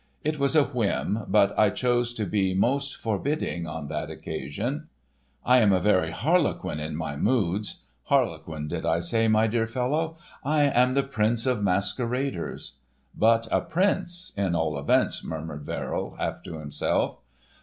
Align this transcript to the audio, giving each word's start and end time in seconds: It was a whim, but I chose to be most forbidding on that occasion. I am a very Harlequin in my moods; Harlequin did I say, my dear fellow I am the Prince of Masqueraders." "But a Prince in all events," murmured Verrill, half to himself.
It 0.23 0.39
was 0.39 0.55
a 0.55 0.63
whim, 0.63 1.25
but 1.27 1.53
I 1.59 1.69
chose 1.69 2.11
to 2.15 2.25
be 2.25 2.55
most 2.55 2.95
forbidding 2.97 3.67
on 3.67 3.87
that 3.89 4.09
occasion. 4.09 4.87
I 5.45 5.59
am 5.59 5.71
a 5.71 5.79
very 5.79 6.09
Harlequin 6.09 6.79
in 6.79 6.95
my 6.95 7.15
moods; 7.15 7.83
Harlequin 8.05 8.67
did 8.67 8.83
I 8.83 8.99
say, 8.99 9.27
my 9.27 9.45
dear 9.45 9.67
fellow 9.67 10.17
I 10.43 10.63
am 10.63 10.95
the 10.95 11.03
Prince 11.03 11.45
of 11.45 11.61
Masqueraders." 11.61 12.77
"But 13.15 13.47
a 13.51 13.61
Prince 13.61 14.31
in 14.35 14.55
all 14.55 14.75
events," 14.79 15.23
murmured 15.23 15.65
Verrill, 15.67 16.15
half 16.17 16.41
to 16.45 16.57
himself. 16.57 17.19